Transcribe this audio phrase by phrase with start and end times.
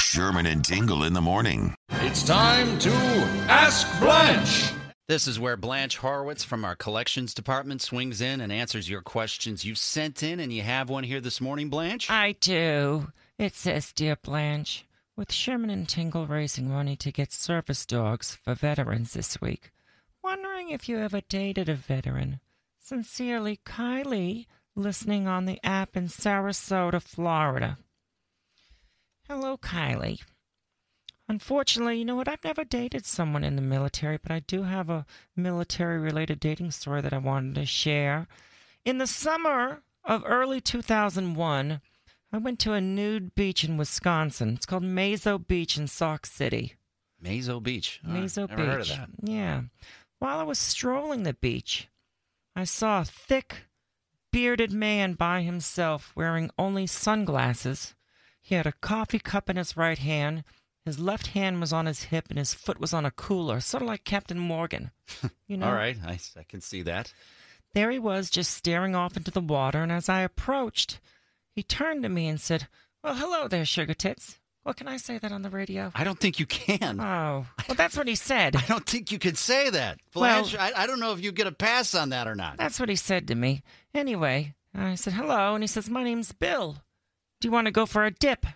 [0.00, 1.74] Sherman and Tingle in the morning.
[1.90, 2.92] It's time to
[3.48, 4.72] Ask Blanche.
[5.08, 9.64] This is where Blanche Horowitz from our collections department swings in and answers your questions
[9.64, 12.10] you've sent in, and you have one here this morning, Blanche.
[12.10, 13.10] I do.
[13.38, 14.84] It says, Dear Blanche,
[15.16, 19.70] with Sherman and Tingle raising money to get service dogs for veterans this week,
[20.22, 22.40] wondering if you ever dated a veteran.
[22.78, 27.78] Sincerely, Kylie, listening on the app in Sarasota, Florida.
[29.28, 30.22] Hello, Kylie.
[31.28, 32.28] Unfortunately, you know what?
[32.28, 35.04] I've never dated someone in the military, but I do have a
[35.36, 38.26] military related dating story that I wanted to share.
[38.86, 41.82] In the summer of early 2001,
[42.32, 44.54] I went to a nude beach in Wisconsin.
[44.54, 46.76] It's called Mazo Beach in Sauk City.
[47.22, 48.00] Mazo Beach.
[48.06, 48.58] Oh, Mazo Beach.
[48.58, 49.10] heard of that.
[49.22, 49.62] Yeah.
[50.20, 51.88] While I was strolling the beach,
[52.56, 53.66] I saw a thick,
[54.32, 57.94] bearded man by himself wearing only sunglasses.
[58.48, 60.42] He had a coffee cup in his right hand.
[60.86, 63.82] His left hand was on his hip and his foot was on a cooler, sort
[63.82, 64.90] of like Captain Morgan.
[65.46, 65.66] You know?
[65.66, 67.12] All right, I, I can see that.
[67.74, 70.98] There he was, just staring off into the water, and as I approached,
[71.50, 72.68] he turned to me and said,
[73.04, 74.38] Well, hello there, sugar tits.
[74.64, 75.92] Well, can I say that on the radio?
[75.94, 77.00] I don't think you can.
[77.00, 78.56] Oh, well, that's what he said.
[78.56, 80.00] I don't think you could say that.
[80.14, 82.56] Well- I, I don't know if you get a pass on that or not.
[82.56, 83.62] That's what he said to me.
[83.94, 86.78] Anyway, I said, hello, and he says, my name's Bill.
[87.40, 88.46] Do you want to go for a dip?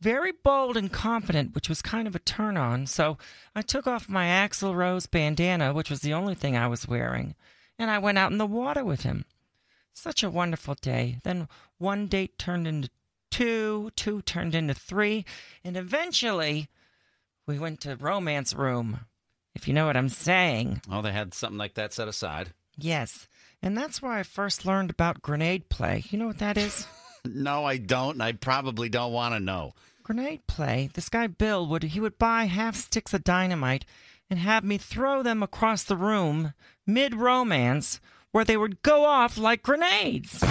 [0.00, 3.18] Very bold and confident, which was kind of a turn on, so
[3.54, 7.34] I took off my Axl Rose bandana, which was the only thing I was wearing,
[7.78, 9.24] and I went out in the water with him.
[9.92, 11.18] Such a wonderful day.
[11.24, 12.90] Then one date turned into
[13.30, 15.24] two, two turned into three,
[15.64, 16.68] and eventually
[17.46, 19.00] we went to romance room,
[19.54, 20.82] if you know what I'm saying.
[20.90, 22.52] Oh, they had something like that set aside.
[22.78, 23.28] Yes,
[23.62, 26.04] and that's where I first learned about grenade play.
[26.10, 26.86] You know what that is?
[27.34, 29.72] No, I don't, and I probably don't want to know.
[30.02, 30.88] grenade play.
[30.94, 33.84] This guy Bill would he would buy half sticks of dynamite
[34.30, 36.52] and have me throw them across the room
[36.86, 38.00] mid romance
[38.32, 40.42] where they would go off like grenades.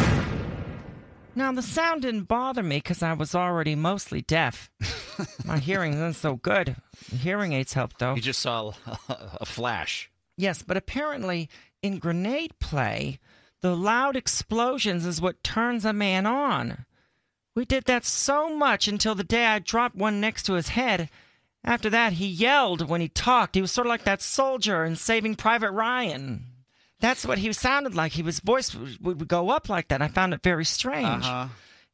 [1.37, 4.69] Now the sound didn't bother me because I was already mostly deaf.
[5.45, 6.77] My hearing isn't so good.
[7.11, 8.15] Hearing aids helped though.
[8.15, 8.71] You just saw
[9.07, 10.09] a flash.
[10.37, 11.49] Yes, but apparently
[11.81, 13.19] in grenade play,
[13.65, 16.85] the loud explosions is what turns a man on.
[17.55, 21.09] We did that so much until the day I dropped one next to his head.
[21.63, 23.55] After that, he yelled when he talked.
[23.55, 26.45] He was sort of like that soldier in Saving Private Ryan.
[26.99, 28.11] That's what he sounded like.
[28.11, 29.99] He, his voice would, would go up like that.
[29.99, 31.25] I found it very strange.
[31.25, 31.47] Uh-huh.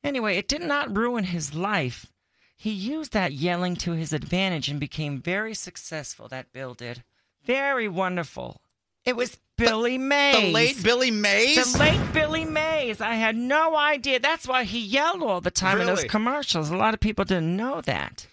[0.04, 2.12] Anyway, it did not ruin his life.
[2.58, 7.06] He used that yelling to his advantage and became very successful, that Bill did.
[7.46, 8.60] Very wonderful.
[9.06, 10.48] It was Billy Mays.
[10.48, 11.74] The late Billy Mays?
[11.74, 13.02] The late Billy Mays.
[13.02, 14.20] I had no idea.
[14.20, 16.70] That's why he yelled all the time in those commercials.
[16.70, 18.28] A lot of people didn't know that.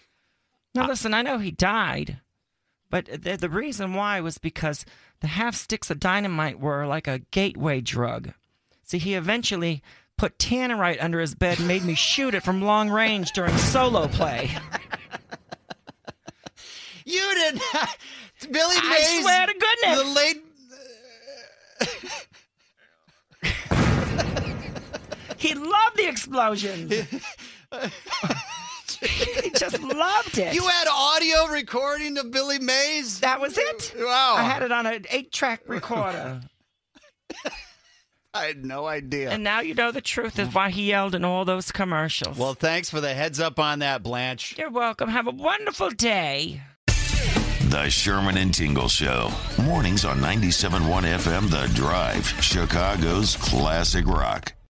[0.75, 2.21] Now, listen, I know he died,
[2.91, 4.85] but the, the reason why was because
[5.21, 8.33] the half sticks of dynamite were like a gateway drug.
[8.85, 9.83] See, he eventually
[10.17, 14.07] put tannerite under his bed and made me shoot it from long range during solo
[14.09, 14.51] play.
[17.09, 17.97] You did not.
[18.51, 20.03] Billy I swear to goodness.
[20.03, 20.45] The late.
[25.59, 26.93] He loved the explosions.
[29.01, 30.55] he just loved it.
[30.55, 33.19] You had audio recording of Billy Mays?
[33.21, 33.95] that was it.
[33.99, 34.35] Wow.
[34.39, 36.41] I had it on an eight-track recorder.
[38.35, 39.31] I had no idea.
[39.31, 42.37] and now you know the truth is why he yelled in all those commercials.
[42.39, 44.55] well, thanks for the heads up on that, Blanche.
[44.59, 45.09] you're welcome.
[45.09, 46.63] Have a wonderful day.
[46.87, 49.31] The Sherman and Tingle Show.
[49.63, 50.81] Mornings on 97.1
[51.19, 54.53] FM The Drive, Chicago's classic rock.